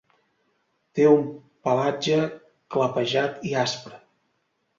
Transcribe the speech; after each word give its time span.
Té 0.99 1.03
un 1.09 1.21
pelatge 1.67 2.17
clapejat 2.77 3.47
i 3.53 3.55
aspre. 3.67 4.03